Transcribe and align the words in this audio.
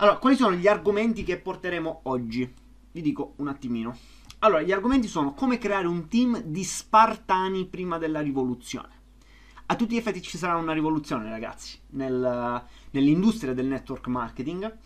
Allora, 0.00 0.16
quali 0.16 0.34
sono 0.34 0.56
gli 0.56 0.66
argomenti 0.66 1.24
che 1.24 1.36
porteremo 1.36 2.00
oggi? 2.04 2.50
Vi 2.90 3.02
dico 3.02 3.34
un 3.36 3.48
attimino. 3.48 3.94
Allora, 4.38 4.62
gli 4.62 4.72
argomenti 4.72 5.06
sono 5.06 5.34
come 5.34 5.58
creare 5.58 5.86
un 5.86 6.08
team 6.08 6.40
di 6.40 6.64
spartani 6.64 7.66
prima 7.66 7.98
della 7.98 8.20
rivoluzione. 8.20 8.88
A 9.66 9.76
tutti 9.76 9.92
gli 9.92 9.98
effetti 9.98 10.22
ci 10.22 10.38
sarà 10.38 10.56
una 10.56 10.72
rivoluzione, 10.72 11.28
ragazzi, 11.28 11.78
nel, 11.90 12.64
nell'industria 12.92 13.52
del 13.52 13.66
network 13.66 14.06
marketing. 14.06 14.78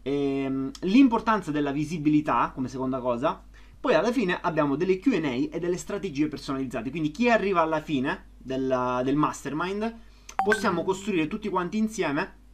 E, 0.00 0.10
ehm, 0.12 0.70
l'importanza 0.80 1.50
della 1.50 1.70
visibilità, 1.70 2.50
come 2.54 2.68
seconda 2.68 2.98
cosa. 2.98 3.44
Poi 3.78 3.92
alla 3.92 4.10
fine 4.10 4.40
abbiamo 4.40 4.74
delle 4.74 4.98
QA 4.98 5.50
e 5.50 5.58
delle 5.60 5.76
strategie 5.76 6.28
personalizzate. 6.28 6.88
Quindi 6.88 7.10
chi 7.10 7.28
arriva 7.28 7.60
alla 7.60 7.82
fine 7.82 8.28
del, 8.38 9.02
del 9.04 9.16
mastermind 9.16 9.94
possiamo 10.42 10.82
costruire 10.82 11.26
tutti 11.28 11.50
quanti 11.50 11.76
insieme 11.76 12.44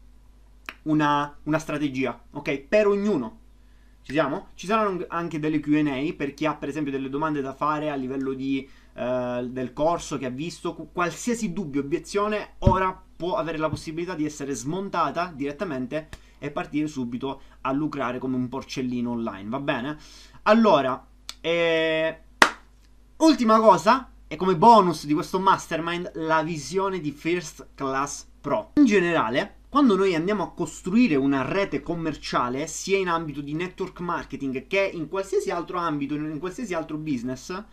una, 0.84 1.36
una 1.44 1.58
strategia, 1.58 2.20
ok? 2.30 2.58
Per 2.60 2.86
ognuno. 2.86 3.40
Ci 4.02 4.12
siamo? 4.12 4.48
Ci 4.54 4.66
saranno 4.66 5.04
anche 5.08 5.38
delle 5.38 5.60
QA 5.60 6.12
per 6.16 6.34
chi 6.34 6.44
ha 6.44 6.54
per 6.56 6.68
esempio 6.68 6.90
delle 6.90 7.08
domande 7.08 7.40
da 7.40 7.54
fare 7.54 7.88
a 7.88 7.94
livello 7.94 8.32
di, 8.32 8.68
eh, 8.94 9.46
del 9.48 9.72
corso 9.72 10.18
che 10.18 10.26
ha 10.26 10.30
visto. 10.30 10.74
Qualsiasi 10.74 11.52
dubbio, 11.52 11.82
obiezione, 11.82 12.54
ora 12.60 13.00
può 13.16 13.36
avere 13.36 13.58
la 13.58 13.68
possibilità 13.68 14.14
di 14.14 14.24
essere 14.24 14.54
smontata 14.54 15.32
direttamente 15.32 16.08
e 16.38 16.50
partire 16.50 16.88
subito 16.88 17.42
a 17.60 17.70
lucrare 17.70 18.18
come 18.18 18.34
un 18.34 18.48
porcellino 18.48 19.12
online. 19.12 19.48
Va 19.48 19.60
bene? 19.60 19.96
Allora, 20.42 21.06
eh, 21.40 22.20
ultima 23.18 23.60
cosa, 23.60 24.10
e 24.26 24.34
come 24.34 24.56
bonus 24.56 25.06
di 25.06 25.14
questo 25.14 25.38
mastermind, 25.38 26.10
la 26.14 26.42
visione 26.42 26.98
di 26.98 27.12
First 27.12 27.68
Class 27.76 28.26
Pro. 28.40 28.72
In 28.74 28.84
generale, 28.84 29.58
quando 29.72 29.96
noi 29.96 30.14
andiamo 30.14 30.42
a 30.42 30.52
costruire 30.52 31.16
una 31.16 31.40
rete 31.40 31.80
commerciale, 31.80 32.66
sia 32.66 32.98
in 32.98 33.08
ambito 33.08 33.40
di 33.40 33.54
network 33.54 34.00
marketing 34.00 34.66
che 34.66 34.90
in 34.92 35.08
qualsiasi 35.08 35.50
altro 35.50 35.78
ambito, 35.78 36.14
in 36.14 36.38
qualsiasi 36.38 36.74
altro 36.74 36.98
business, 36.98 37.64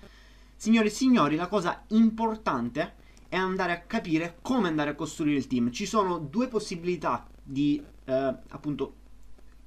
signore 0.55 0.88
e 0.88 0.92
signori, 0.92 1.36
la 1.36 1.50
cosa 1.50 1.83
importante 1.88 2.95
è 3.27 3.36
andare 3.36 3.73
a 3.73 3.81
capire 3.81 4.38
come 4.42 4.70
andare 4.70 4.92
a 4.92 4.95
costruire 4.95 5.36
il 5.36 5.47
team. 5.47 5.72
Ci 5.72 5.86
sono 5.86 6.20
due 6.20 6.47
possibilità 6.47 7.27
di 7.44 7.83
eh, 8.05 8.36
appunto 8.47 8.94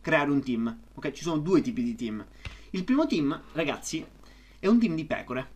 creare 0.00 0.30
un 0.30 0.42
team. 0.42 0.74
Ok, 0.94 1.10
ci 1.10 1.24
sono 1.24 1.36
due 1.36 1.60
tipi 1.60 1.82
di 1.82 1.94
team. 1.94 2.24
Il 2.70 2.84
primo 2.84 3.06
team, 3.06 3.42
ragazzi, 3.52 4.02
è 4.58 4.66
un 4.68 4.80
team 4.80 4.94
di 4.94 5.04
pecore. 5.04 5.50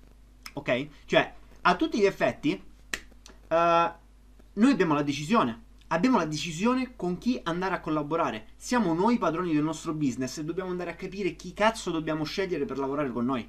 Ok? 0.52 0.88
Cioè, 1.06 1.34
a 1.62 1.74
tutti 1.74 1.98
gli 1.98 2.04
effetti, 2.04 2.52
uh, 2.52 3.54
noi 3.54 4.70
abbiamo 4.70 4.92
la 4.92 5.02
decisione 5.02 5.64
abbiamo 5.88 6.18
la 6.18 6.24
decisione 6.24 6.94
con 6.96 7.18
chi 7.18 7.40
andare 7.42 7.74
a 7.74 7.80
collaborare. 7.80 8.48
Siamo 8.56 8.94
noi 8.94 9.18
padroni 9.18 9.52
del 9.52 9.62
nostro 9.62 9.92
business 9.92 10.38
e 10.38 10.44
dobbiamo 10.44 10.70
andare 10.70 10.90
a 10.90 10.96
capire 10.96 11.36
chi 11.36 11.52
cazzo 11.52 11.90
dobbiamo 11.90 12.24
scegliere 12.24 12.64
per 12.64 12.78
lavorare 12.78 13.10
con 13.10 13.24
noi. 13.24 13.48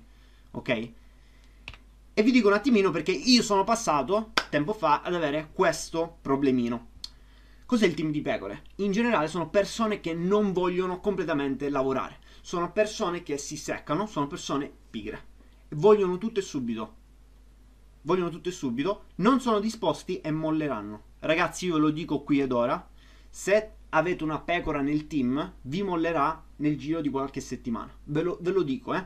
Ok? 0.52 0.70
E 2.14 2.24
vi 2.24 2.32
dico 2.32 2.48
un 2.48 2.54
attimino 2.54 2.90
perché 2.90 3.12
io 3.12 3.42
sono 3.44 3.64
passato 3.64 4.32
tempo 4.50 4.74
fa 4.74 5.02
ad 5.02 5.14
avere 5.14 5.50
questo 5.54 6.18
problemino. 6.22 6.96
Cos'è 7.66 7.86
il 7.86 7.96
team 7.96 8.12
di 8.12 8.22
pecore? 8.22 8.64
In 8.78 8.92
generale 8.92 9.28
sono 9.28 9.50
persone 9.50 10.00
che 10.00 10.14
non 10.14 10.54
vogliono 10.54 11.00
completamente 11.00 11.70
lavorare. 11.70 12.20
Sono 12.42 12.72
persone 12.72 13.24
che 13.24 13.38
si 13.38 13.58
seccano, 13.58 14.08
sono 14.08 14.28
persone 14.28 14.72
pigre. 14.90 15.26
Vogliono 15.72 16.18
tutto 16.18 16.40
e 16.40 16.44
subito. 16.44 16.96
Vogliono 18.04 18.30
tutto 18.30 18.48
e 18.48 18.54
subito, 18.54 19.08
non 19.16 19.42
sono 19.42 19.60
disposti 19.60 20.22
e 20.22 20.32
molleranno. 20.32 21.07
Ragazzi, 21.20 21.66
io 21.66 21.74
ve 21.76 21.80
lo 21.80 21.90
dico 21.90 22.22
qui 22.22 22.40
ed 22.40 22.52
ora. 22.52 22.88
Se 23.30 23.74
avete 23.90 24.24
una 24.24 24.40
pecora 24.40 24.82
nel 24.82 25.08
team, 25.08 25.54
vi 25.62 25.82
mollerà 25.82 26.44
nel 26.58 26.78
giro 26.78 27.02
di 27.02 27.10
qualche 27.10 27.42
settimana. 27.42 27.92
Ve 28.06 28.22
lo, 28.22 28.38
ve 28.42 28.52
lo 28.52 28.64
dico, 28.64 28.94
eh. 28.94 29.06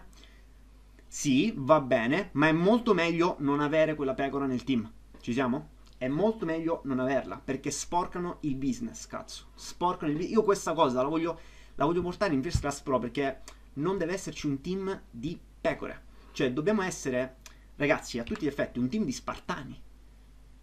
Sì, 1.07 1.53
va 1.55 1.81
bene, 1.81 2.29
ma 2.33 2.47
è 2.47 2.51
molto 2.51 2.93
meglio 2.93 3.35
non 3.39 3.59
avere 3.59 3.95
quella 3.95 4.13
pecora 4.13 4.45
nel 4.45 4.63
team. 4.63 4.89
Ci 5.19 5.33
siamo? 5.33 5.69
È 5.97 6.07
molto 6.07 6.45
meglio 6.45 6.81
non 6.85 6.99
averla, 6.99 7.39
perché 7.43 7.69
sporcano 7.69 8.37
il 8.41 8.55
business, 8.55 9.07
cazzo. 9.07 9.47
Sporcano 9.55 10.11
il 10.11 10.17
business. 10.17 10.37
Io 10.37 10.43
questa 10.43 10.73
cosa 10.73 11.01
la 11.01 11.09
voglio, 11.09 11.39
la 11.75 11.85
voglio 11.85 12.01
portare 12.01 12.33
in 12.33 12.41
First 12.41 12.61
Class 12.61 12.81
Pro, 12.81 12.99
perché 12.99 13.41
non 13.73 13.97
deve 13.97 14.13
esserci 14.13 14.47
un 14.47 14.61
team 14.61 15.03
di 15.09 15.39
pecore. 15.61 16.05
Cioè, 16.31 16.51
dobbiamo 16.51 16.81
essere, 16.81 17.37
ragazzi, 17.75 18.19
a 18.19 18.23
tutti 18.23 18.45
gli 18.45 18.47
effetti, 18.47 18.79
un 18.79 18.89
team 18.89 19.03
di 19.03 19.11
spartani. 19.11 19.81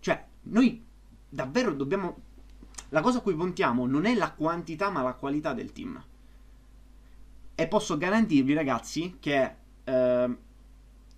Cioè, 0.01 0.27
noi 0.43 0.87
davvero 1.29 1.73
dobbiamo... 1.73 2.27
La 2.91 3.01
cosa 3.01 3.19
a 3.19 3.21
cui 3.21 3.35
puntiamo 3.35 3.87
non 3.87 4.07
è 4.07 4.15
la 4.15 4.33
quantità 4.33 4.89
ma 4.91 5.03
la 5.03 5.13
qualità 5.13 5.53
del 5.53 5.73
team. 5.73 6.03
E 7.55 7.67
posso 7.67 7.97
garantirvi 7.97 8.55
ragazzi 8.55 9.17
che... 9.21 9.55
Eh, 9.85 10.37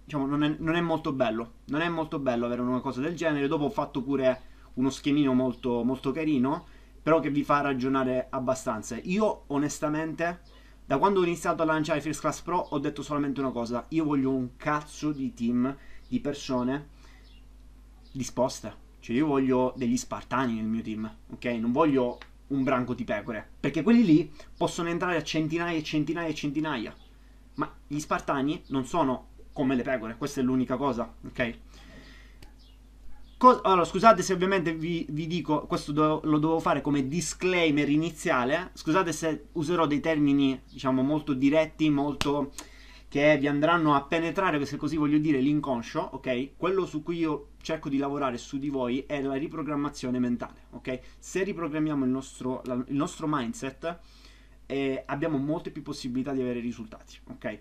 diciamo, 0.05 0.27
non 0.27 0.43
è, 0.43 0.57
non 0.59 0.75
è, 0.75 0.81
molto 0.81 1.13
bello. 1.13 1.53
Non 1.67 1.81
è 1.81 1.89
molto 1.89 2.19
bello 2.19 2.47
avere 2.47 2.63
una 2.63 2.81
cosa 2.81 3.01
del 3.01 3.15
genere. 3.15 3.47
Dopo 3.47 3.65
ho 3.65 3.71
fatto 3.71 4.03
pure 4.03 4.41
uno 4.75 4.91
schemino 4.91 5.33
molto, 5.35 5.85
molto 5.85 6.11
carino, 6.11 6.67
però 7.03 7.21
che 7.21 7.31
vi 7.31 7.45
fa 7.45 7.61
ragionare 7.61 8.27
abbastanza. 8.31 8.99
Io 9.03 9.45
onestamente, 9.49 10.41
da 10.85 10.99
quando 10.99 11.21
ho 11.21 11.25
iniziato 11.25 11.63
a 11.63 11.67
lanciare 11.67 12.01
First 12.01 12.21
Class 12.21 12.41
Pro, 12.41 12.59
ho 12.59 12.79
detto 12.79 13.03
solamente 13.03 13.41
una 13.41 13.51
cosa. 13.51 13.85
Io 13.91 14.05
voglio 14.05 14.33
un 14.33 14.57
cazzo 14.57 15.13
di 15.13 15.33
team 15.35 15.77
di 16.09 16.19
persone 16.19 16.89
disposte 18.13 18.89
cioè 19.11 19.19
io 19.19 19.27
voglio 19.27 19.75
degli 19.77 19.97
spartani 19.97 20.55
nel 20.55 20.67
mio 20.67 20.83
team, 20.83 21.13
ok? 21.33 21.45
Non 21.47 21.73
voglio 21.73 22.19
un 22.49 22.63
branco 22.63 22.95
di 22.95 23.03
pecore, 23.03 23.45
perché 23.59 23.83
quelli 23.83 24.05
lì 24.05 24.33
possono 24.57 24.89
entrare 24.89 25.17
a 25.17 25.23
centinaia 25.23 25.77
e 25.77 25.83
centinaia 25.83 26.29
e 26.29 26.35
centinaia. 26.35 26.95
Ma 27.55 27.73
gli 27.89 27.99
spartani 27.99 28.63
non 28.69 28.87
sono 28.87 29.31
come 29.53 29.75
le 29.75 29.83
pecore, 29.83 30.17
questa 30.17 30.41
è 30.41 30.45
l'unica 30.45 30.77
cosa, 30.77 31.13
ok? 31.27 31.59
Co- 33.37 33.61
allora, 33.63 33.85
scusate 33.85 34.23
se 34.23 34.33
ovviamente 34.33 34.75
vi, 34.75 35.05
vi 35.11 35.27
dico, 35.27 35.67
questo 35.67 35.91
do- 35.91 36.21
lo 36.23 36.39
dovevo 36.39 36.61
fare 36.61 36.81
come 36.81 37.09
disclaimer 37.09 37.89
iniziale, 37.89 38.71
scusate 38.75 39.13
se 39.13 39.47
userò 39.53 39.89
dei 39.89 39.99
termini, 39.99 40.61
diciamo, 40.71 41.03
molto 41.03 41.33
diretti, 41.33 41.91
molto 41.91 42.53
che 43.09 43.37
vi 43.39 43.49
andranno 43.49 43.95
a 43.95 44.03
penetrare, 44.05 44.65
se 44.65 44.77
così 44.77 44.97
voglio 44.97 45.19
dire, 45.19 45.41
l'inconscio, 45.41 46.11
ok? 46.13 46.51
Quello 46.57 46.87
su 46.87 47.03
cui 47.03 47.19
io 47.19 47.49
cerco 47.61 47.89
di 47.89 47.99
lavorare 47.99 48.39
su 48.39 48.59
di 48.59 48.69
voi 48.69 49.05
è 49.07 49.21
la 49.21 49.35
riprogrammazione 49.35 50.19
mentale, 50.19 50.67
ok? 50.71 51.01
Se 51.19 51.43
riprogrammiamo 51.43 52.05
il 52.05 52.11
nostro, 52.11 52.63
la, 52.65 52.75
il 52.75 52.95
nostro 52.95 53.27
mindset, 53.29 53.99
eh, 54.67 55.03
abbiamo 55.07 55.39
molte 55.39 55.71
più 55.71 55.83
possibilità 55.83 56.33
di 56.33 56.41
avere 56.41 56.61
risultati, 56.61 57.19
ok? 57.29 57.59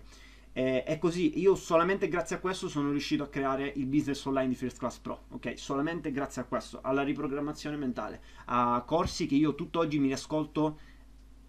Eh, 0.52 0.82
è 0.82 0.98
così, 0.98 1.38
io 1.38 1.54
solamente 1.54 2.08
grazie 2.08 2.36
a 2.36 2.40
questo 2.40 2.68
sono 2.68 2.90
riuscito 2.90 3.22
a 3.22 3.28
creare 3.28 3.72
il 3.76 3.86
business 3.86 4.24
online 4.24 4.48
di 4.48 4.54
First 4.54 4.78
Class 4.78 4.98
Pro, 4.98 5.24
ok? 5.30 5.52
Solamente 5.56 6.10
grazie 6.10 6.42
a 6.42 6.44
questo, 6.44 6.80
alla 6.82 7.02
riprogrammazione 7.02 7.76
mentale, 7.76 8.20
a 8.46 8.82
corsi 8.86 9.26
che 9.26 9.36
io 9.36 9.54
tutt'oggi 9.54 9.98
mi 9.98 10.08
riascolto 10.08 10.78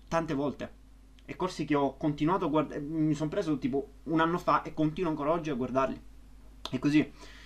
tante 0.07 0.33
volte, 0.33 0.79
e 1.25 1.35
corsi 1.35 1.63
che 1.63 1.75
ho 1.75 1.95
continuato 1.95 2.45
a 2.45 2.50
guardare, 2.50 2.81
mi 2.81 3.13
sono 3.13 3.29
preso 3.29 3.57
tipo 3.57 3.94
un 4.03 4.19
anno 4.19 4.38
fa 4.38 4.63
e 4.63 4.73
continuo 4.73 5.09
ancora 5.09 5.31
oggi 5.31 5.50
a 5.50 5.53
guardarli. 5.53 6.01
E 6.72 6.79
così. 6.79 7.39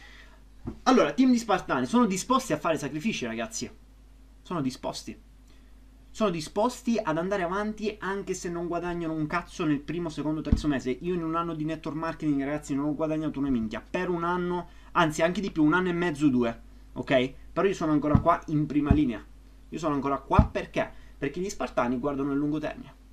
Allora, 0.83 1.11
team 1.13 1.31
di 1.31 1.37
Spartani, 1.37 1.85
sono 1.85 2.05
disposti 2.05 2.53
a 2.53 2.57
fare 2.57 2.77
sacrifici, 2.77 3.25
ragazzi. 3.25 3.69
Sono 4.41 4.61
disposti. 4.61 5.17
Sono 6.11 6.29
disposti 6.29 6.97
ad 7.01 7.17
andare 7.17 7.43
avanti 7.43 7.95
anche 7.99 8.33
se 8.33 8.49
non 8.49 8.67
guadagnano 8.67 9.13
un 9.13 9.27
cazzo 9.27 9.65
nel 9.65 9.79
primo, 9.79 10.09
secondo, 10.09 10.41
terzo 10.41 10.67
mese. 10.67 10.91
Io 11.01 11.13
in 11.13 11.23
un 11.23 11.35
anno 11.35 11.53
di 11.53 11.65
network 11.65 11.97
marketing, 11.97 12.43
ragazzi, 12.43 12.73
non 12.73 12.85
ho 12.85 12.95
guadagnato 12.95 13.39
una 13.39 13.49
minchia. 13.49 13.83
Per 13.87 14.09
un 14.09 14.23
anno, 14.23 14.69
anzi 14.93 15.21
anche 15.21 15.41
di 15.41 15.51
più, 15.51 15.63
un 15.63 15.73
anno 15.73 15.89
e 15.89 15.93
mezzo, 15.93 16.29
due. 16.29 16.61
Ok? 16.93 17.33
Però 17.51 17.67
io 17.67 17.73
sono 17.73 17.91
ancora 17.91 18.19
qua 18.19 18.41
in 18.47 18.65
prima 18.65 18.93
linea. 18.93 19.23
Io 19.69 19.79
sono 19.79 19.95
ancora 19.95 20.19
qua 20.19 20.47
perché? 20.51 20.89
Perché 21.17 21.39
gli 21.39 21.49
Spartani 21.49 21.97
guardano 21.97 22.29
nel 22.29 22.37
lungo 22.37 22.59
termine 22.59 23.03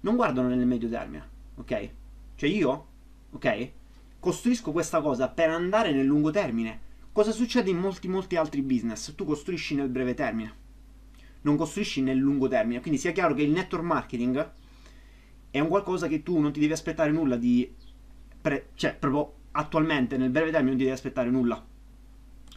non 0.00 0.16
guardano 0.16 0.48
nel 0.48 0.66
medio 0.66 0.88
termine, 0.88 1.28
ok? 1.56 1.90
Cioè 2.36 2.48
io, 2.48 2.86
ok? 3.30 3.72
Costruisco 4.20 4.70
questa 4.70 5.00
cosa 5.00 5.28
per 5.28 5.48
andare 5.48 5.92
nel 5.92 6.04
lungo 6.04 6.30
termine. 6.30 6.88
Cosa 7.10 7.32
succede 7.32 7.70
in 7.70 7.78
molti 7.78 8.06
molti 8.06 8.36
altri 8.36 8.62
business? 8.62 9.14
Tu 9.14 9.24
costruisci 9.24 9.74
nel 9.74 9.88
breve 9.88 10.14
termine, 10.14 10.54
non 11.40 11.56
costruisci 11.56 12.02
nel 12.02 12.18
lungo 12.18 12.46
termine. 12.46 12.80
Quindi 12.80 13.00
sia 13.00 13.12
chiaro 13.12 13.34
che 13.34 13.42
il 13.42 13.50
network 13.50 13.82
marketing 13.82 14.50
è 15.50 15.58
un 15.58 15.68
qualcosa 15.68 16.06
che 16.06 16.22
tu 16.22 16.38
non 16.38 16.52
ti 16.52 16.60
devi 16.60 16.72
aspettare 16.72 17.10
nulla 17.10 17.36
di... 17.36 17.74
Pre- 18.40 18.68
cioè, 18.74 18.94
proprio 18.94 19.34
attualmente 19.52 20.16
nel 20.16 20.30
breve 20.30 20.50
termine 20.50 20.70
non 20.70 20.78
ti 20.78 20.84
devi 20.84 20.94
aspettare 20.94 21.30
nulla. 21.30 21.66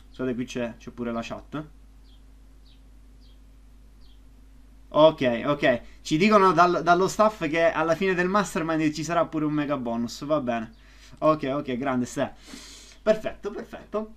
Scusate, 0.09 0.35
qui 0.35 0.45
c'è, 0.45 0.75
c'è 0.77 0.91
pure 0.91 1.11
la 1.11 1.21
chat. 1.23 1.65
Ok, 4.89 5.41
ok. 5.45 5.81
Ci 6.01 6.17
dicono 6.17 6.51
dal, 6.51 6.83
dallo 6.83 7.07
staff 7.07 7.47
che 7.47 7.71
alla 7.71 7.95
fine 7.95 8.13
del 8.13 8.27
mastermind 8.27 8.91
ci 8.91 9.03
sarà 9.03 9.25
pure 9.25 9.45
un 9.45 9.53
mega 9.53 9.77
bonus. 9.77 10.23
Va 10.25 10.39
bene. 10.39 10.73
Ok, 11.19 11.51
ok, 11.53 11.77
grande 11.77 12.05
Ste. 12.05 12.33
Perfetto, 13.01 13.51
perfetto. 13.51 14.15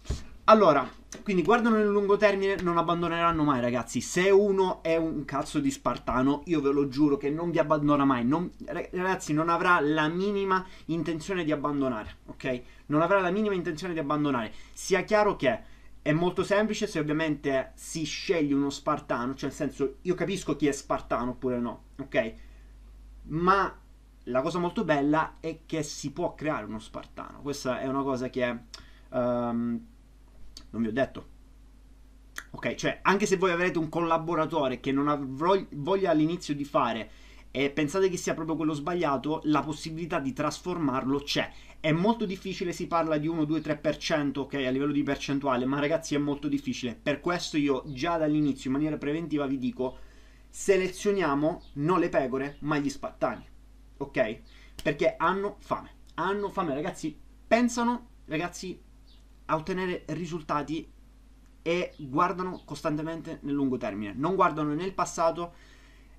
Allora, 0.48 0.88
quindi 1.24 1.42
guardano 1.42 1.76
nel 1.76 1.88
lungo 1.88 2.16
termine, 2.16 2.54
non 2.62 2.78
abbandoneranno 2.78 3.42
mai, 3.42 3.60
ragazzi. 3.60 4.00
Se 4.00 4.30
uno 4.30 4.80
è 4.82 4.96
un 4.96 5.24
cazzo 5.24 5.58
di 5.58 5.72
spartano, 5.72 6.42
io 6.46 6.60
ve 6.60 6.70
lo 6.70 6.86
giuro 6.86 7.16
che 7.16 7.30
non 7.30 7.50
vi 7.50 7.58
abbandona 7.58 8.04
mai. 8.04 8.24
Non, 8.24 8.48
ragazzi, 8.66 9.32
non 9.32 9.48
avrà 9.48 9.80
la 9.80 10.06
minima 10.06 10.64
intenzione 10.86 11.42
di 11.42 11.50
abbandonare, 11.50 12.18
ok? 12.26 12.62
Non 12.86 13.02
avrà 13.02 13.20
la 13.20 13.30
minima 13.30 13.54
intenzione 13.54 13.92
di 13.92 13.98
abbandonare. 13.98 14.52
Sia 14.72 15.02
chiaro 15.02 15.34
che 15.34 15.60
è 16.00 16.12
molto 16.12 16.44
semplice 16.44 16.86
se 16.86 17.00
ovviamente 17.00 17.72
si 17.74 18.04
sceglie 18.04 18.54
uno 18.54 18.70
spartano, 18.70 19.34
cioè 19.34 19.48
nel 19.48 19.58
senso, 19.58 19.96
io 20.02 20.14
capisco 20.14 20.54
chi 20.54 20.68
è 20.68 20.72
spartano 20.72 21.32
oppure 21.32 21.58
no, 21.58 21.82
ok? 21.98 22.34
Ma 23.24 23.76
la 24.28 24.42
cosa 24.42 24.58
molto 24.58 24.84
bella 24.84 25.36
è 25.40 25.60
che 25.66 25.82
si 25.82 26.12
può 26.12 26.34
creare 26.34 26.64
uno 26.64 26.78
spartano. 26.78 27.40
Questa 27.42 27.80
è 27.80 27.86
una 27.86 28.02
cosa 28.02 28.28
che... 28.30 28.58
Um, 29.10 29.86
non 30.70 30.82
vi 30.82 30.88
ho 30.88 30.92
detto. 30.92 31.34
Ok, 32.50 32.74
cioè 32.74 33.00
anche 33.02 33.26
se 33.26 33.36
voi 33.36 33.50
avrete 33.50 33.78
un 33.78 33.88
collaboratore 33.88 34.80
che 34.80 34.92
non 34.92 35.08
ha 35.08 35.18
voglia 35.18 36.10
all'inizio 36.10 36.54
di 36.54 36.64
fare 36.64 37.10
e 37.50 37.70
pensate 37.70 38.10
che 38.10 38.18
sia 38.18 38.34
proprio 38.34 38.56
quello 38.56 38.74
sbagliato, 38.74 39.40
la 39.44 39.62
possibilità 39.62 40.18
di 40.20 40.34
trasformarlo 40.34 41.20
c'è. 41.20 41.50
È 41.80 41.90
molto 41.92 42.26
difficile, 42.26 42.72
si 42.72 42.86
parla 42.86 43.16
di 43.16 43.28
1, 43.28 43.44
2, 43.44 43.60
3%, 43.60 44.40
ok, 44.40 44.54
a 44.54 44.70
livello 44.70 44.92
di 44.92 45.02
percentuale, 45.02 45.64
ma 45.64 45.80
ragazzi 45.80 46.14
è 46.14 46.18
molto 46.18 46.48
difficile. 46.48 46.98
Per 47.00 47.20
questo 47.20 47.56
io 47.56 47.82
già 47.86 48.18
dall'inizio, 48.18 48.68
in 48.68 48.76
maniera 48.76 48.98
preventiva, 48.98 49.46
vi 49.46 49.56
dico, 49.56 49.98
selezioniamo 50.50 51.62
non 51.74 51.98
le 51.98 52.10
pecore, 52.10 52.56
ma 52.60 52.76
gli 52.76 52.90
spattani, 52.90 53.46
ok? 53.96 54.40
Perché 54.82 55.16
hanno 55.16 55.56
fame. 55.58 55.94
Hanno 56.14 56.48
fame, 56.50 56.74
ragazzi, 56.74 57.18
pensano, 57.46 58.08
ragazzi, 58.26 58.80
a 59.46 59.56
ottenere 59.56 60.04
risultati 60.08 60.90
e 61.62 61.92
guardano 61.96 62.62
costantemente 62.64 63.40
nel 63.42 63.54
lungo 63.54 63.76
termine, 63.76 64.12
non 64.14 64.36
guardano 64.36 64.72
nel 64.72 64.94
passato 64.94 65.52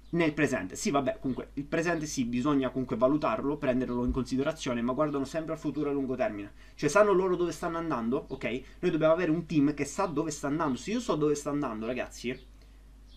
nel 0.10 0.34
presente. 0.34 0.76
Sì, 0.76 0.92
vabbè, 0.92 1.20
comunque 1.20 1.52
il 1.54 1.66
presente 1.66 2.06
sì, 2.06 2.26
bisogna 2.26 2.70
comunque 2.70 2.96
valutarlo, 2.96 3.58
prenderlo 3.58 4.06
in 4.06 4.12
considerazione, 4.12 4.82
ma 4.82 4.94
guardano 4.94 5.26
sempre 5.26 5.54
al 5.54 5.60
futuro 5.60 5.90
a 5.90 5.94
lungo 5.94 6.16
termine. 6.16 6.52
Cioè 6.76 6.90
sanno 6.90 7.12
loro 7.12 7.36
dove 7.36 7.52
stanno 7.52 7.78
andando, 7.78 8.26
ok? 8.30 8.62
Noi 8.80 8.92
dobbiamo 8.92 9.14
avere 9.14 9.32
un 9.32 9.46
team 9.46 9.74
che 9.74 9.86
sa 9.86 10.06
dove 10.06 10.32
sta 10.32 10.48
andando. 10.48 10.78
Se 10.78 10.92
io 10.92 11.00
so 11.00 11.16
dove 11.16 11.36
sta 11.36 11.50
andando, 11.50 11.86
ragazzi, 11.86 12.38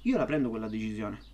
io 0.02 0.16
la 0.16 0.24
prendo 0.24 0.50
quella 0.50 0.68
decisione. 0.68 1.29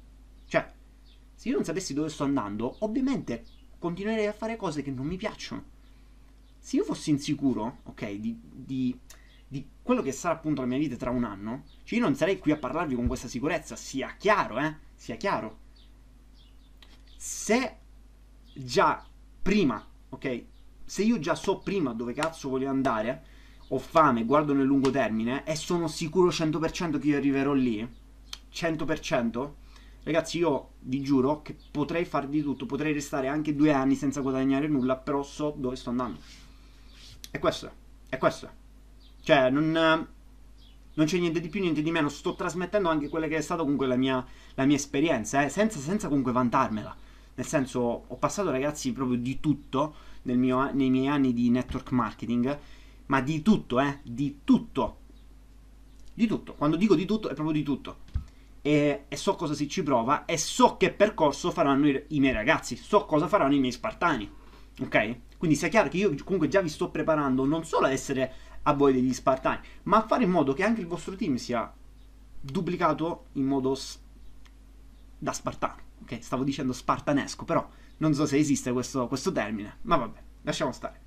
Se 1.37 1.49
io 1.49 1.55
non 1.55 1.65
sapessi 1.65 1.95
dove 1.95 2.09
sto 2.09 2.25
andando, 2.25 2.77
ovviamente 2.81 3.45
continuerei 3.79 4.27
a 4.27 4.33
fare 4.33 4.57
cose 4.57 4.83
che 4.83 4.91
non 4.91 5.07
mi 5.07 5.17
piacciono 5.17 5.75
se 6.67 6.75
io 6.75 6.83
fossi 6.83 7.11
insicuro, 7.11 7.79
ok, 7.85 8.15
di, 8.15 8.37
di, 8.43 8.99
di, 9.47 9.65
quello 9.81 10.03
che 10.03 10.11
sarà 10.11 10.35
appunto 10.35 10.63
la 10.63 10.67
mia 10.67 10.79
vita 10.79 10.97
tra 10.97 11.11
un 11.11 11.23
anno, 11.23 11.63
cioè 11.85 12.01
io 12.01 12.05
non 12.05 12.17
sarei 12.17 12.41
qui 12.41 12.51
a 12.51 12.57
parlarvi 12.57 12.97
con 12.97 13.07
questa 13.07 13.29
sicurezza, 13.29 13.77
sia 13.77 14.17
chiaro, 14.19 14.59
eh, 14.59 14.75
sia 14.97 15.15
chiaro. 15.15 15.59
Se 17.17 17.77
già 18.53 19.07
prima, 19.41 19.81
ok, 20.09 20.45
se 20.85 21.05
io 21.05 21.21
già 21.21 21.37
so 21.37 21.61
prima 21.61 21.93
dove 21.93 22.15
cazzo 22.15 22.49
voglio 22.49 22.69
andare, 22.69 23.25
ho 23.69 23.79
fame, 23.79 24.25
guardo 24.25 24.53
nel 24.53 24.67
lungo 24.67 24.91
termine 24.91 25.45
e 25.45 25.55
sono 25.55 25.87
sicuro 25.87 26.31
100% 26.31 26.99
che 26.99 27.07
io 27.07 27.17
arriverò 27.17 27.53
lì, 27.53 27.89
100%, 28.53 29.53
ragazzi 30.07 30.39
io 30.39 30.75
vi 30.81 31.03
giuro 31.03 31.43
che 31.43 31.57
potrei 31.71 32.05
fare 32.05 32.29
di 32.29 32.41
tutto, 32.41 32.65
potrei 32.65 32.93
restare 32.93 33.27
anche 33.27 33.57
due 33.57 33.73
anni 33.73 33.97
senza 33.97 34.21
guadagnare 34.21 34.69
nulla, 34.69 34.97
però 34.97 35.23
so 35.25 35.53
dove 35.57 35.75
sto 35.75 35.91
andando. 35.91 36.19
È 37.29 37.39
questo, 37.41 37.71
è 38.09 38.17
questo. 38.17 38.49
Cioè, 39.21 39.51
non, 39.51 39.73
non 39.73 41.07
c'è 41.07 41.19
niente 41.19 41.41
di 41.41 41.49
più, 41.49 41.61
niente 41.61 41.83
di 41.83 41.91
meno. 41.91 42.09
Sto 42.09 42.37
trasmettendo 42.37 42.89
anche 42.89 43.09
quella 43.09 43.27
che 43.27 43.37
è 43.37 43.41
stata 43.41 43.63
comunque 43.63 43.89
la 43.89 43.97
mia, 43.97 44.25
la 44.55 44.65
mia 44.65 44.77
esperienza, 44.77 45.43
eh, 45.43 45.49
senza, 45.49 45.81
senza 45.81 46.07
comunque 46.07 46.31
vantarmela. 46.31 46.97
Nel 47.35 47.47
senso, 47.47 47.81
ho 48.07 48.17
passato, 48.17 48.51
ragazzi, 48.51 48.93
proprio 48.93 49.19
di 49.19 49.41
tutto 49.41 49.95
mio, 50.23 50.71
nei 50.73 50.89
miei 50.89 51.09
anni 51.09 51.33
di 51.33 51.51
network 51.51 51.91
marketing, 51.91 52.59
ma 53.07 53.21
di 53.21 53.43
tutto, 53.43 53.81
eh, 53.81 53.99
di 54.05 54.39
tutto. 54.45 54.99
Di 56.15 56.29
tutto. 56.29 56.55
Quando 56.55 56.77
dico 56.77 56.95
di 56.95 57.05
tutto, 57.05 57.29
è 57.29 57.35
proprio 57.35 57.57
di 57.57 57.65
tutto. 57.65 58.05
E, 58.67 59.05
e 59.07 59.17
so 59.17 59.37
cosa 59.37 59.55
si 59.55 59.69
ci 59.69 59.85
prova 59.85 60.25
e 60.25 60.37
so 60.37 60.77
che 60.77 60.93
percorso 60.93 61.53
faranno 61.53 61.87
i, 61.87 62.05
i 62.09 62.19
miei 62.19 62.33
ragazzi, 62.33 62.75
so 62.75 63.05
cosa 63.05 63.29
faranno 63.29 63.55
i 63.55 63.61
miei 63.61 63.71
spartani. 63.71 64.29
Ok? 64.81 65.19
Quindi 65.39 65.57
sia 65.57 65.69
chiaro 65.69 65.89
che 65.89 65.99
io 65.99 66.13
comunque 66.25 66.49
già 66.49 66.61
vi 66.61 66.69
sto 66.69 66.91
preparando 66.91 67.45
non 67.45 67.65
solo 67.65 67.87
a 67.87 67.93
essere 67.93 68.33
a 68.63 68.73
voi 68.73 68.93
degli 68.93 69.15
spartani, 69.15 69.61
ma 69.85 69.99
a 69.99 70.07
fare 70.07 70.25
in 70.25 70.31
modo 70.31 70.53
che 70.53 70.65
anche 70.65 70.81
il 70.81 70.89
vostro 70.89 71.15
team 71.15 71.37
sia 71.37 71.73
duplicato 72.41 73.27
in 73.35 73.45
modo 73.45 73.77
s- 73.77 74.01
da 75.17 75.33
spartano. 75.33 75.85
Ok, 76.03 76.19
stavo 76.21 76.43
dicendo 76.43 76.73
spartanesco, 76.73 77.45
però 77.45 77.65
non 77.99 78.15
so 78.15 78.27
se 78.27 78.37
esiste 78.37 78.73
questo, 78.73 79.07
questo 79.07 79.31
termine, 79.31 79.77
ma 79.83 79.95
vabbè, 79.95 80.19
lasciamo 80.43 80.73
stare. 80.73 81.03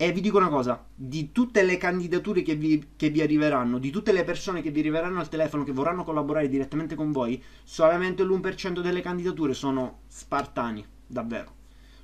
E 0.00 0.12
vi 0.12 0.20
dico 0.20 0.38
una 0.38 0.48
cosa, 0.48 0.86
di 0.94 1.32
tutte 1.32 1.62
le 1.62 1.76
candidature 1.76 2.42
che 2.42 2.54
vi, 2.54 2.90
che 2.96 3.10
vi, 3.10 3.20
arriveranno, 3.20 3.78
di 3.78 3.90
tutte 3.90 4.12
le 4.12 4.24
persone 4.24 4.62
che 4.62 4.70
vi 4.70 4.80
arriveranno 4.80 5.18
al 5.18 5.28
telefono, 5.28 5.64
che 5.64 5.72
vorranno 5.72 6.04
collaborare 6.04 6.48
direttamente 6.48 6.94
con 6.94 7.10
voi, 7.10 7.42
solamente 7.64 8.22
l'1% 8.22 8.80
delle 8.80 9.00
candidature 9.00 9.54
sono 9.54 10.02
spartani, 10.06 10.86
davvero 11.06 11.56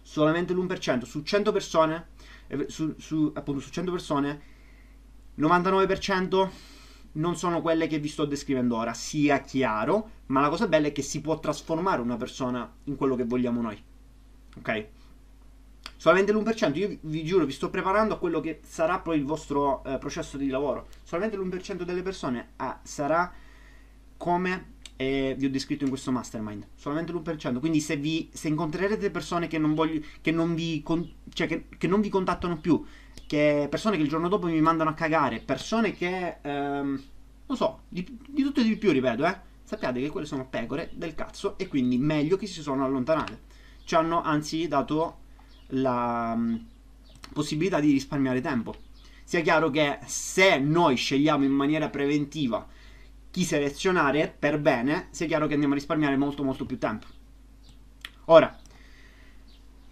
solamente 0.05 0.53
l'1%. 0.53 1.03
Su 1.05 1.23
100 1.23 1.51
persone, 1.51 2.09
eh, 2.47 2.67
su, 2.69 2.95
su, 2.99 3.33
appunto 3.35 3.61
su 3.61 3.71
100 3.71 3.91
persone, 3.91 4.41
99% 5.39 6.51
non 7.13 7.37
sono 7.37 7.61
quelle 7.61 7.87
che 7.89 7.99
vi 7.99 8.09
sto 8.09 8.25
descrivendo 8.25 8.77
ora, 8.77 8.93
sia 8.93 9.41
chiaro, 9.41 10.11
ma 10.27 10.41
la 10.41 10.49
cosa 10.49 10.69
bella 10.69 10.89
è 10.89 10.93
che 10.93 11.03
si 11.03 11.21
può 11.21 11.41
trasformare 11.41 12.01
una 12.01 12.17
persona 12.17 12.71
in 12.85 12.97
quello 12.97 13.17
che 13.17 13.25
vogliamo 13.25 13.61
noi. 13.61 13.83
Ok? 14.57 14.87
Solamente 15.97 16.33
l'1%, 16.33 16.77
io 16.77 16.99
vi 17.01 17.25
giuro, 17.25 17.47
vi 17.47 17.53
sto 17.53 17.71
preparando 17.71 18.15
a 18.15 18.19
quello 18.19 18.41
che 18.41 18.61
sarà 18.63 18.99
poi 18.99 19.17
il 19.17 19.25
vostro 19.25 19.83
eh, 19.85 19.99
processo 19.99 20.37
di 20.37 20.49
lavoro. 20.49 20.89
Solamente 21.03 21.37
l'1% 21.37 21.83
delle 21.83 22.03
persone 22.03 22.49
ah, 22.57 22.79
sarà 22.83 23.33
come 24.17 24.73
e 24.97 25.35
vi 25.37 25.47
ho 25.47 25.51
descritto 25.51 25.85
in 25.85 25.91
questo 25.91 26.13
mastermind. 26.13 26.67
Solamente 26.75 27.13
l'1%. 27.13 27.59
Quindi 27.59 27.81
se, 27.81 27.97
vi, 27.97 28.29
se 28.33 28.49
incontrerete 28.49 29.11
persone 29.11 29.47
che 29.47 29.59
non, 29.59 29.75
voglio, 29.75 30.01
che, 30.21 30.31
non 30.31 30.55
vi 30.55 30.83
con, 30.83 31.11
cioè 31.33 31.47
che, 31.47 31.67
che 31.77 31.87
non 31.87 32.01
vi 32.01 32.09
contattano 32.09 32.59
più, 32.59 32.85
che 33.27 33.67
persone 33.71 33.97
che 33.97 34.03
il 34.03 34.09
giorno 34.09 34.29
dopo 34.29 34.47
mi 34.47 34.61
mandano 34.61 34.91
a 34.91 34.95
cagare, 34.95 35.41
persone 35.41 35.93
che... 35.93 36.39
Ehm, 36.43 37.03
non 37.47 37.57
so, 37.57 37.81
di, 37.89 38.07
di 38.27 38.43
tutto 38.43 38.61
e 38.61 38.65
di 38.65 38.77
più, 38.77 38.91
ripeto, 38.91 39.27
eh. 39.27 39.53
Sappiate 39.65 40.01
che 40.01 40.11
quelle 40.11 40.27
sono 40.27 40.47
pecore 40.47 40.91
del 40.93 41.15
cazzo 41.15 41.57
e 41.59 41.69
quindi 41.69 41.99
meglio 41.99 42.37
che 42.37 42.47
si 42.47 42.61
sono 42.61 42.85
allontanate. 42.85 43.41
Ci 43.85 43.95
hanno 43.95 44.23
anzi 44.23 44.69
dato 44.69 45.23
la 45.69 46.33
um, 46.37 46.67
possibilità 47.33 47.81
di 47.81 47.93
risparmiare 47.93 48.41
tempo. 48.41 48.75
Sia 49.25 49.41
chiaro 49.41 49.71
che 49.71 49.99
se 50.07 50.59
noi 50.59 50.97
scegliamo 50.97 51.45
in 51.45 51.53
maniera 51.53 51.89
preventiva 51.89 52.67
chi 53.31 53.43
selezionare 53.43 54.33
per 54.39 54.61
bene, 54.61 55.09
sia 55.11 55.27
chiaro 55.27 55.49
che 55.49 55.55
andiamo 55.55 55.75
a 55.75 55.77
risparmiare 55.77 56.17
molto 56.17 56.45
molto 56.45 56.67
più 56.67 56.79
tempo. 56.79 57.07
Ora, 58.27 58.57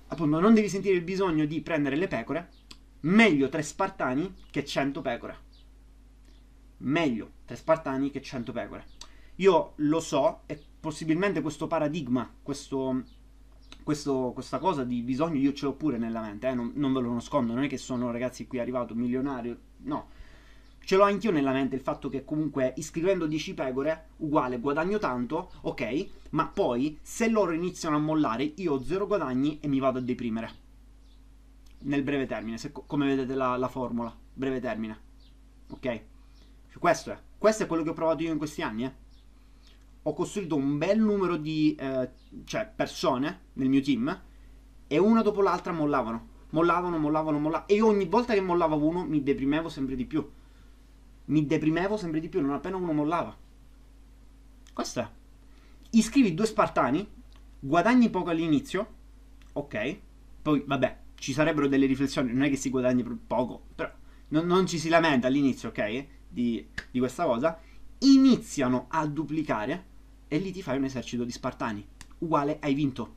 appunto, 0.06 0.38
non 0.38 0.54
devi 0.54 0.68
sentire 0.68 0.94
il 0.94 1.02
bisogno 1.02 1.44
di 1.44 1.60
prendere 1.60 1.96
le 1.96 2.06
pecore, 2.06 2.50
meglio 3.00 3.48
tre 3.48 3.62
spartani 3.62 4.32
che 4.48 4.64
100 4.64 5.00
pecore. 5.00 5.36
Meglio 6.78 7.30
tre 7.44 7.56
spartani 7.56 8.12
che 8.12 8.22
100 8.22 8.52
pecore. 8.52 8.84
Io 9.36 9.72
lo 9.76 9.98
so 9.98 10.42
e 10.46 10.60
possibilmente 10.78 11.40
questo 11.40 11.66
paradigma, 11.66 12.32
questo, 12.42 13.02
questo, 13.82 14.32
questa 14.32 14.58
cosa 14.58 14.84
di 14.84 15.02
bisogno 15.02 15.38
io 15.38 15.52
ce 15.52 15.66
l'ho 15.66 15.74
pure 15.74 15.98
nella 15.98 16.20
mente, 16.20 16.48
eh? 16.48 16.54
non, 16.54 16.72
non 16.74 16.92
ve 16.92 17.00
lo 17.00 17.12
nascondo, 17.12 17.52
non 17.52 17.64
è 17.64 17.68
che 17.68 17.78
sono 17.78 18.10
ragazzi 18.10 18.46
qui 18.46 18.58
arrivato 18.58 18.94
milionario, 18.94 19.58
no 19.78 20.20
Ce 20.84 20.96
l'ho 20.96 21.04
anch'io 21.04 21.30
nella 21.30 21.52
mente 21.52 21.76
il 21.76 21.80
fatto 21.80 22.08
che 22.08 22.24
comunque 22.24 22.74
iscrivendo 22.76 23.26
10 23.26 23.54
pecore, 23.54 24.08
uguale, 24.18 24.58
guadagno 24.58 24.98
tanto, 24.98 25.52
ok, 25.62 26.08
ma 26.30 26.48
poi 26.48 26.98
se 27.00 27.28
loro 27.28 27.52
iniziano 27.52 27.96
a 27.96 28.00
mollare, 28.00 28.42
io 28.56 28.74
ho 28.74 28.82
zero 28.82 29.06
guadagni 29.06 29.60
e 29.60 29.68
mi 29.68 29.78
vado 29.78 29.98
a 29.98 30.02
deprimere. 30.02 30.60
Nel 31.82 32.02
breve 32.02 32.26
termine, 32.26 32.58
se, 32.58 32.72
come 32.72 33.06
vedete 33.06 33.34
la, 33.34 33.56
la, 33.56 33.68
formula, 33.68 34.14
breve 34.32 34.60
termine. 34.60 34.98
Ok? 35.70 35.80
Cioè, 35.80 36.78
questo 36.78 37.12
è. 37.12 37.18
Questo 37.38 37.62
è 37.62 37.66
quello 37.66 37.84
che 37.84 37.90
ho 37.90 37.94
provato 37.94 38.22
io 38.22 38.32
in 38.32 38.38
questi 38.38 38.62
anni, 38.62 38.84
eh. 38.84 38.92
Ho 40.02 40.14
costruito 40.14 40.56
un 40.56 40.78
bel 40.78 41.00
numero 41.00 41.36
di 41.36 41.74
eh, 41.74 42.10
cioè, 42.44 42.70
persone 42.74 43.40
nel 43.54 43.68
mio 43.68 43.80
team 43.80 44.20
e 44.86 44.98
una 44.98 45.22
dopo 45.22 45.42
l'altra 45.42 45.72
mollavano. 45.72 46.30
Mollavano, 46.50 46.98
mollavano, 46.98 47.38
mollavano. 47.38 47.68
E 47.68 47.80
ogni 47.80 48.06
volta 48.06 48.34
che 48.34 48.40
mollava 48.40 48.74
uno 48.74 49.04
mi 49.04 49.22
deprimevo 49.22 49.68
sempre 49.68 49.94
di 49.94 50.04
più 50.04 50.28
mi 51.26 51.46
deprimevo 51.46 51.96
sempre 51.96 52.20
di 52.20 52.28
più 52.28 52.40
non 52.40 52.52
appena 52.52 52.76
uno 52.76 52.92
mollava. 52.92 53.36
Questo 54.72 55.00
è. 55.00 55.08
Iscrivi 55.90 56.34
due 56.34 56.46
spartani, 56.46 57.06
guadagni 57.58 58.10
poco 58.10 58.30
all'inizio, 58.30 58.94
ok, 59.52 59.98
poi 60.40 60.64
vabbè, 60.66 60.98
ci 61.14 61.32
sarebbero 61.32 61.68
delle 61.68 61.86
riflessioni, 61.86 62.32
non 62.32 62.44
è 62.44 62.48
che 62.48 62.56
si 62.56 62.70
guadagni 62.70 63.02
poco, 63.02 63.66
però 63.74 63.90
non, 64.28 64.46
non 64.46 64.66
ci 64.66 64.78
si 64.78 64.88
lamenta 64.88 65.26
all'inizio, 65.26 65.68
ok? 65.68 66.06
Di, 66.28 66.66
di 66.90 66.98
questa 66.98 67.24
cosa, 67.24 67.58
iniziano 67.98 68.86
a 68.88 69.06
duplicare 69.06 69.90
e 70.32 70.38
lì 70.38 70.50
ti 70.50 70.62
fai 70.62 70.78
un 70.78 70.84
esercito 70.84 71.24
di 71.24 71.30
spartani. 71.30 71.86
Uguale, 72.20 72.56
hai 72.62 72.72
vinto. 72.72 73.16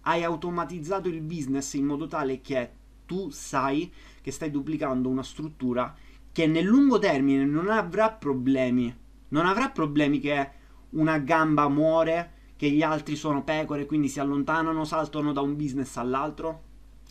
Hai 0.00 0.24
automatizzato 0.24 1.10
il 1.10 1.20
business 1.20 1.74
in 1.74 1.84
modo 1.84 2.06
tale 2.06 2.40
che 2.40 2.70
tu 3.04 3.28
sai 3.28 3.92
che 4.22 4.30
stai 4.30 4.50
duplicando 4.50 5.10
una 5.10 5.22
struttura 5.22 5.94
che 6.32 6.46
nel 6.46 6.64
lungo 6.64 6.98
termine 6.98 7.44
non 7.44 7.68
avrà 7.68 8.10
problemi. 8.10 8.96
Non 9.28 9.44
avrà 9.44 9.68
problemi 9.68 10.18
che 10.20 10.50
una 10.90 11.18
gamba 11.18 11.68
muore, 11.68 12.32
che 12.56 12.70
gli 12.70 12.80
altri 12.80 13.14
sono 13.14 13.44
pecore, 13.44 13.84
quindi 13.84 14.08
si 14.08 14.18
allontanano, 14.18 14.86
saltano 14.86 15.34
da 15.34 15.42
un 15.42 15.56
business 15.56 15.98
all'altro. 15.98 16.62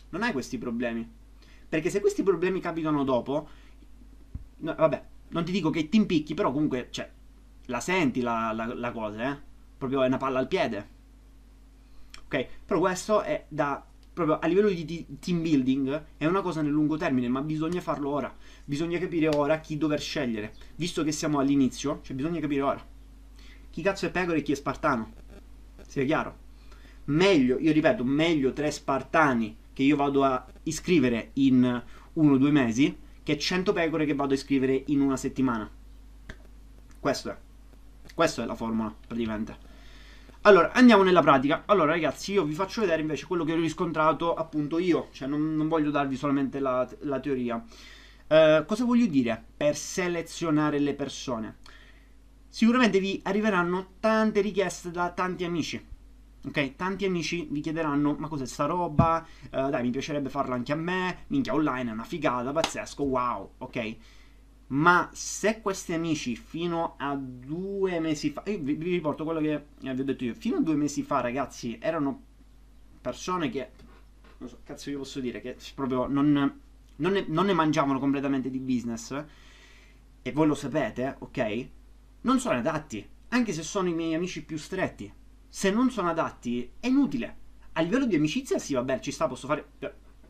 Non 0.09 0.23
hai 0.23 0.31
questi 0.31 0.57
problemi. 0.57 1.07
Perché 1.69 1.91
se 1.91 1.99
questi 1.99 2.23
problemi 2.23 2.59
capitano 2.59 3.03
dopo, 3.03 3.47
no, 4.57 4.73
vabbè, 4.73 5.05
non 5.27 5.45
ti 5.45 5.51
dico 5.51 5.69
che 5.69 5.89
ti 5.89 5.97
impicchi, 5.97 6.33
però 6.33 6.51
comunque, 6.51 6.87
cioè, 6.89 7.07
la 7.65 7.79
senti 7.79 8.21
la, 8.21 8.51
la, 8.53 8.73
la 8.73 8.91
cosa, 8.91 9.31
eh? 9.31 9.37
Proprio 9.77 10.03
è 10.03 10.07
una 10.07 10.17
palla 10.17 10.39
al 10.39 10.47
piede. 10.47 10.89
Ok? 12.25 12.47
Però 12.65 12.79
questo 12.79 13.21
è 13.21 13.45
da 13.47 13.85
proprio 14.13 14.37
a 14.37 14.45
livello 14.45 14.69
di 14.69 15.17
team 15.19 15.41
building 15.41 16.05
è 16.17 16.25
una 16.27 16.41
cosa 16.41 16.61
nel 16.61 16.71
lungo 16.71 16.97
termine, 16.97 17.27
ma 17.27 17.41
bisogna 17.41 17.81
farlo 17.81 18.09
ora. 18.09 18.33
Bisogna 18.63 18.99
capire 18.99 19.27
ora 19.27 19.59
chi 19.59 19.77
dover 19.77 19.99
scegliere. 19.99 20.53
Visto 20.75 21.03
che 21.03 21.11
siamo 21.11 21.39
all'inizio, 21.39 21.99
cioè 22.03 22.15
bisogna 22.15 22.39
capire 22.39 22.61
ora. 22.61 22.85
Chi 23.69 23.81
cazzo 23.81 24.05
è 24.05 24.11
Pecora 24.11 24.37
e 24.37 24.43
chi 24.43 24.51
è 24.51 24.55
Spartano? 24.55 25.13
Sia 25.87 26.05
chiaro. 26.05 26.41
Meglio, 27.05 27.57
io 27.57 27.71
ripeto, 27.71 28.03
meglio 28.03 28.53
tre 28.53 28.71
Spartani 28.71 29.57
che 29.73 29.83
io 29.83 29.95
vado 29.95 30.23
a 30.23 30.45
iscrivere 30.63 31.31
in 31.33 31.83
uno 32.13 32.33
o 32.33 32.37
due 32.37 32.51
mesi 32.51 32.95
che 33.23 33.37
100 33.37 33.73
pecore 33.73 34.05
che 34.05 34.13
vado 34.13 34.33
a 34.33 34.35
iscrivere 34.35 34.83
in 34.87 35.01
una 35.01 35.17
settimana. 35.17 35.69
Questo 36.99 37.29
è. 37.31 37.37
Questa 38.13 38.43
è 38.43 38.45
la 38.45 38.55
formula, 38.55 38.93
praticamente. 39.07 39.71
Allora, 40.41 40.71
andiamo 40.73 41.03
nella 41.03 41.21
pratica. 41.21 41.63
Allora, 41.65 41.93
ragazzi, 41.93 42.33
io 42.33 42.43
vi 42.43 42.53
faccio 42.53 42.81
vedere 42.81 43.01
invece 43.01 43.25
quello 43.25 43.43
che 43.43 43.53
ho 43.53 43.55
riscontrato 43.55 44.33
appunto 44.33 44.77
io, 44.77 45.07
cioè 45.11 45.27
non, 45.27 45.55
non 45.55 45.67
voglio 45.67 45.89
darvi 45.89 46.17
solamente 46.17 46.59
la, 46.59 46.87
la 47.01 47.19
teoria. 47.19 47.63
Uh, 48.27 48.65
cosa 48.65 48.83
voglio 48.83 49.05
dire 49.05 49.41
per 49.55 49.75
selezionare 49.75 50.79
le 50.79 50.93
persone? 50.95 51.57
Sicuramente 52.49 52.99
vi 52.99 53.21
arriveranno 53.23 53.93
tante 53.99 54.41
richieste 54.41 54.91
da 54.91 55.11
tanti 55.11 55.43
amici. 55.45 55.83
Ok, 56.45 56.75
tanti 56.75 57.05
amici 57.05 57.47
vi 57.49 57.61
chiederanno: 57.61 58.15
Ma 58.19 58.27
cos'è 58.27 58.45
sta 58.45 58.65
roba? 58.65 59.25
Uh, 59.45 59.69
dai, 59.69 59.81
mi 59.81 59.91
piacerebbe 59.91 60.29
farla 60.29 60.55
anche 60.55 60.73
a 60.73 60.75
me. 60.75 61.23
Minchia, 61.27 61.53
online 61.53 61.89
è 61.89 61.93
una 61.93 62.03
figata, 62.03 62.51
pazzesco, 62.51 63.03
wow, 63.03 63.51
ok. 63.59 63.95
Ma 64.73 65.09
se 65.13 65.61
questi 65.61 65.93
amici 65.93 66.35
fino 66.35 66.95
a 66.97 67.15
due 67.15 67.99
mesi 67.99 68.31
fa, 68.31 68.41
io 68.47 68.57
vi, 68.57 68.73
vi 68.73 68.89
riporto 68.89 69.23
quello 69.23 69.39
che 69.39 69.65
vi 69.79 69.89
ho 69.89 70.03
detto 70.03 70.23
io, 70.23 70.33
fino 70.33 70.57
a 70.57 70.61
due 70.61 70.75
mesi 70.75 71.03
fa 71.03 71.21
ragazzi 71.21 71.77
erano 71.79 72.23
persone 72.99 73.49
che, 73.49 73.69
non 74.39 74.49
so, 74.49 74.59
cazzo 74.63 74.89
io 74.89 74.97
posso 74.97 75.19
dire, 75.19 75.41
che 75.41 75.57
proprio 75.75 76.07
non, 76.07 76.59
non, 76.95 77.11
ne, 77.11 77.25
non 77.27 77.45
ne 77.45 77.53
mangiavano 77.53 77.99
completamente 77.99 78.49
di 78.49 78.57
business, 78.57 79.23
e 80.23 80.31
voi 80.31 80.47
lo 80.47 80.55
sapete, 80.55 81.17
ok? 81.19 81.67
Non 82.21 82.39
sono 82.39 82.57
adatti, 82.57 83.07
anche 83.27 83.53
se 83.53 83.61
sono 83.61 83.89
i 83.89 83.93
miei 83.93 84.15
amici 84.15 84.43
più 84.43 84.57
stretti. 84.57 85.11
Se 85.47 85.69
non 85.69 85.91
sono 85.91 86.09
adatti 86.09 86.71
è 86.79 86.87
inutile. 86.87 87.37
A 87.73 87.81
livello 87.81 88.07
di 88.07 88.15
amicizia 88.15 88.57
sì, 88.57 88.73
vabbè, 88.73 89.01
ci 89.01 89.11
sta, 89.11 89.27
posso 89.27 89.45
fare 89.45 89.73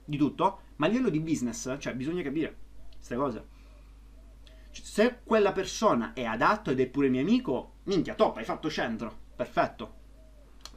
di 0.03 0.17
tutto, 0.17 0.61
ma 0.77 0.87
a 0.87 0.89
livello 0.89 1.09
di 1.09 1.21
business, 1.21 1.77
cioè 1.79 1.95
bisogna 1.95 2.23
capire 2.23 2.57
queste 2.97 3.15
cose. 3.15 3.52
Se 4.81 5.19
quella 5.23 5.51
persona 5.51 6.13
è 6.13 6.23
adatto 6.23 6.71
ed 6.71 6.79
è 6.79 6.87
pure 6.87 7.09
mio 7.09 7.21
amico, 7.21 7.75
minchia, 7.83 8.15
top, 8.15 8.37
hai 8.37 8.45
fatto 8.45 8.69
centro, 8.69 9.15
perfetto. 9.35 10.01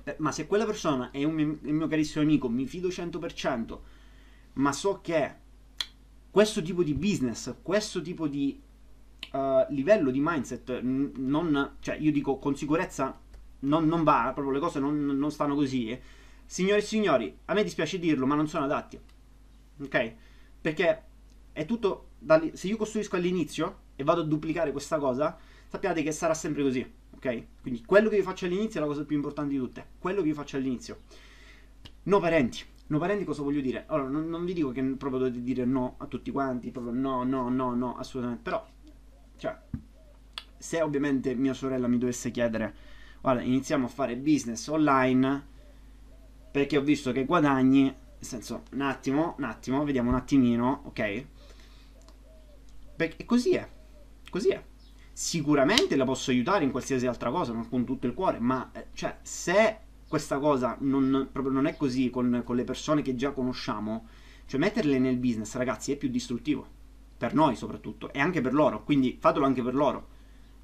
Eh, 0.04 0.16
ma 0.18 0.30
se 0.32 0.46
quella 0.46 0.64
persona 0.64 1.10
è 1.10 1.24
un 1.24 1.32
mio, 1.32 1.58
un 1.62 1.74
mio 1.74 1.86
carissimo 1.88 2.22
amico, 2.22 2.48
mi 2.48 2.66
fido 2.66 2.88
100%, 2.88 3.78
ma 4.54 4.72
so 4.72 5.00
che 5.00 5.34
questo 6.30 6.62
tipo 6.62 6.82
di 6.82 6.94
business, 6.94 7.54
questo 7.62 8.00
tipo 8.02 8.28
di 8.28 8.60
uh, 9.32 9.66
livello 9.70 10.10
di 10.10 10.20
mindset, 10.22 10.80
non, 10.82 11.76
cioè 11.80 11.96
io 11.96 12.12
dico 12.12 12.38
con 12.38 12.54
sicurezza, 12.54 13.18
non, 13.60 13.86
non 13.86 14.04
va, 14.04 14.30
proprio 14.34 14.54
le 14.54 14.60
cose 14.60 14.78
non, 14.78 15.04
non 15.04 15.30
stanno 15.30 15.54
così. 15.54 15.88
Eh. 15.88 16.00
Signore 16.44 16.78
e 16.78 16.82
signori, 16.82 17.36
a 17.46 17.54
me 17.54 17.62
dispiace 17.62 17.98
dirlo, 17.98 18.26
ma 18.26 18.34
non 18.34 18.48
sono 18.48 18.64
adatti. 18.64 19.00
Ok? 19.82 20.14
Perché 20.60 21.02
è 21.52 21.64
tutto, 21.64 22.10
se 22.52 22.68
io 22.68 22.76
costruisco 22.76 23.16
all'inizio, 23.16 23.84
e 23.96 24.04
vado 24.04 24.20
a 24.20 24.24
duplicare 24.24 24.70
questa 24.70 24.98
cosa, 24.98 25.36
sappiate 25.66 26.02
che 26.02 26.12
sarà 26.12 26.34
sempre 26.34 26.62
così, 26.62 26.88
ok? 27.16 27.44
Quindi 27.62 27.84
quello 27.84 28.08
che 28.08 28.16
vi 28.16 28.22
faccio 28.22 28.44
all'inizio 28.44 28.78
è 28.78 28.82
la 28.82 28.88
cosa 28.88 29.04
più 29.04 29.16
importante 29.16 29.52
di 29.52 29.58
tutte, 29.58 29.86
quello 29.98 30.20
che 30.20 30.28
vi 30.28 30.34
faccio 30.34 30.56
all'inizio. 30.56 31.00
No 32.04 32.20
parenti, 32.20 32.62
no 32.88 32.98
parenti 32.98 33.24
cosa 33.24 33.42
voglio 33.42 33.60
dire? 33.60 33.84
Allora, 33.88 34.08
non, 34.08 34.28
non 34.28 34.44
vi 34.44 34.52
dico 34.52 34.70
che 34.70 34.82
proprio 34.82 35.20
dovete 35.20 35.42
dire 35.42 35.64
no 35.64 35.94
a 35.98 36.06
tutti 36.06 36.30
quanti, 36.30 36.70
proprio 36.70 36.92
no, 36.92 37.24
no, 37.24 37.48
no, 37.48 37.74
no, 37.74 37.96
assolutamente, 37.96 38.42
però, 38.42 38.64
cioè, 39.38 39.58
se 40.56 40.82
ovviamente 40.82 41.34
mia 41.34 41.54
sorella 41.54 41.88
mi 41.88 41.98
dovesse 41.98 42.30
chiedere, 42.30 42.74
guarda, 43.20 43.42
iniziamo 43.42 43.86
a 43.86 43.88
fare 43.88 44.16
business 44.16 44.66
online, 44.68 45.54
perché 46.50 46.76
ho 46.76 46.82
visto 46.82 47.12
che 47.12 47.24
guadagni, 47.24 47.82
nel 47.82 47.94
senso, 48.18 48.62
un 48.72 48.82
attimo, 48.82 49.34
un 49.38 49.44
attimo, 49.44 49.84
vediamo 49.84 50.10
un 50.10 50.16
attimino, 50.16 50.82
ok? 50.84 51.24
Perché 52.96 53.24
così 53.26 53.54
è 53.54 53.68
così 54.30 54.50
è. 54.50 54.62
Sicuramente 55.12 55.96
la 55.96 56.04
posso 56.04 56.30
aiutare 56.30 56.64
in 56.64 56.70
qualsiasi 56.70 57.06
altra 57.06 57.30
cosa, 57.30 57.52
non 57.52 57.68
con 57.68 57.84
tutto 57.84 58.06
il 58.06 58.14
cuore, 58.14 58.38
ma 58.38 58.70
eh, 58.72 58.86
cioè, 58.92 59.16
se 59.22 59.78
questa 60.08 60.38
cosa 60.38 60.76
non, 60.80 61.30
non 61.32 61.66
è 61.66 61.76
così 61.76 62.10
con, 62.10 62.42
con 62.44 62.56
le 62.56 62.64
persone 62.64 63.02
che 63.02 63.14
già 63.14 63.32
conosciamo, 63.32 64.06
cioè 64.46 64.60
metterle 64.60 64.98
nel 64.98 65.16
business, 65.16 65.54
ragazzi, 65.54 65.92
è 65.92 65.96
più 65.96 66.08
distruttivo. 66.08 66.74
Per 67.16 67.34
noi 67.34 67.56
soprattutto, 67.56 68.12
e 68.12 68.20
anche 68.20 68.42
per 68.42 68.52
loro, 68.52 68.84
quindi 68.84 69.16
fatelo 69.18 69.46
anche 69.46 69.62
per 69.62 69.74
loro. 69.74 70.08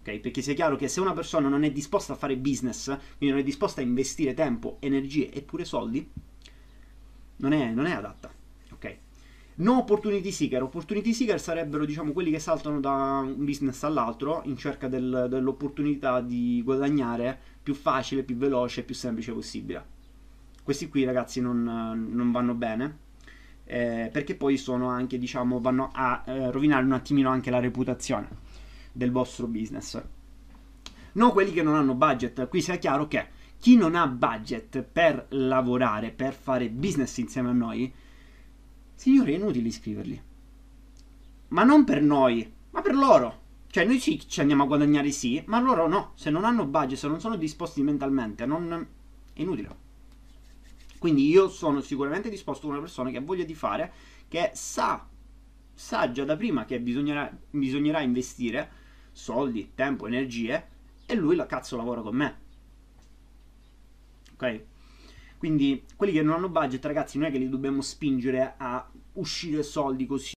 Okay? 0.00 0.20
Perché 0.20 0.42
sia 0.42 0.54
chiaro 0.54 0.76
che 0.76 0.88
se 0.88 1.00
una 1.00 1.14
persona 1.14 1.48
non 1.48 1.64
è 1.64 1.70
disposta 1.70 2.12
a 2.12 2.16
fare 2.16 2.36
business, 2.36 2.84
quindi 3.16 3.30
non 3.30 3.38
è 3.38 3.42
disposta 3.42 3.80
a 3.80 3.84
investire 3.84 4.34
tempo, 4.34 4.76
energie 4.80 5.30
e 5.30 5.42
pure 5.42 5.64
soldi, 5.64 6.08
non 7.36 7.52
è, 7.52 7.70
non 7.70 7.86
è 7.86 7.92
adatta. 7.92 8.30
No 9.54 9.78
opportunity 9.78 10.30
seeker, 10.30 10.62
opportunity 10.62 11.12
seeker 11.12 11.38
sarebbero 11.38 11.84
diciamo 11.84 12.12
quelli 12.12 12.30
che 12.30 12.38
saltano 12.38 12.80
da 12.80 13.22
un 13.22 13.44
business 13.44 13.82
all'altro 13.82 14.40
in 14.44 14.56
cerca 14.56 14.88
del, 14.88 15.26
dell'opportunità 15.28 16.20
di 16.20 16.62
guadagnare 16.64 17.38
più 17.62 17.74
facile, 17.74 18.22
più 18.22 18.36
veloce, 18.36 18.82
più 18.82 18.94
semplice 18.94 19.32
possibile. 19.32 19.84
Questi 20.62 20.88
qui 20.88 21.04
ragazzi 21.04 21.40
non, 21.40 21.62
non 21.62 22.30
vanno 22.30 22.54
bene 22.54 23.10
eh, 23.64 24.10
perché 24.12 24.34
poi 24.36 24.56
sono 24.56 24.88
anche 24.88 25.18
diciamo 25.18 25.60
vanno 25.60 25.90
a 25.92 26.22
eh, 26.26 26.50
rovinare 26.50 26.84
un 26.84 26.92
attimino 26.92 27.30
anche 27.30 27.50
la 27.50 27.60
reputazione 27.60 28.28
del 28.92 29.10
vostro 29.10 29.46
business. 29.46 30.02
No 31.12 31.32
quelli 31.32 31.52
che 31.52 31.62
non 31.62 31.74
hanno 31.74 31.94
budget, 31.94 32.48
qui 32.48 32.62
sia 32.62 32.76
chiaro 32.76 33.06
che 33.06 33.26
chi 33.58 33.76
non 33.76 33.94
ha 33.94 34.06
budget 34.06 34.82
per 34.82 35.26
lavorare, 35.30 36.10
per 36.10 36.32
fare 36.32 36.68
business 36.68 37.16
insieme 37.18 37.50
a 37.50 37.52
noi, 37.52 37.92
Signori, 39.02 39.32
è 39.32 39.36
inutile 39.36 39.66
iscriverli. 39.66 40.22
Ma 41.48 41.64
non 41.64 41.82
per 41.82 42.00
noi, 42.00 42.48
ma 42.70 42.82
per 42.82 42.94
loro. 42.94 43.40
Cioè, 43.66 43.84
noi 43.84 43.98
sì 43.98 44.28
ci 44.28 44.38
andiamo 44.38 44.62
a 44.62 44.66
guadagnare 44.66 45.10
sì, 45.10 45.42
ma 45.46 45.58
loro 45.58 45.88
no. 45.88 46.12
Se 46.14 46.30
non 46.30 46.44
hanno 46.44 46.66
budget, 46.66 46.96
se 46.96 47.08
non 47.08 47.18
sono 47.18 47.34
disposti 47.34 47.82
mentalmente, 47.82 48.46
non... 48.46 48.86
è 49.32 49.40
inutile. 49.40 49.76
Quindi 51.00 51.28
io 51.28 51.48
sono 51.48 51.80
sicuramente 51.80 52.30
disposto 52.30 52.68
a 52.68 52.70
una 52.70 52.78
persona 52.78 53.10
che 53.10 53.16
ha 53.16 53.22
voglia 53.22 53.42
di 53.42 53.56
fare, 53.56 53.92
che 54.28 54.52
sa, 54.54 55.04
sa 55.74 56.12
già 56.12 56.24
da 56.24 56.36
prima 56.36 56.64
che 56.64 56.78
bisognerà, 56.78 57.28
bisognerà 57.50 58.02
investire 58.02 58.70
soldi, 59.10 59.72
tempo, 59.74 60.06
energie, 60.06 60.68
e 61.06 61.16
lui 61.16 61.34
la 61.34 61.46
cazzo 61.46 61.76
lavora 61.76 62.02
con 62.02 62.14
me. 62.14 62.38
Ok? 64.34 64.64
Quindi 65.42 65.82
quelli 65.96 66.12
che 66.12 66.22
non 66.22 66.36
hanno 66.36 66.48
budget, 66.48 66.84
ragazzi, 66.84 67.18
non 67.18 67.26
è 67.26 67.32
che 67.32 67.38
li 67.38 67.48
dobbiamo 67.48 67.80
spingere 67.80 68.54
a 68.58 68.88
uscire 69.14 69.62
soldi 69.62 70.06
così 70.06 70.26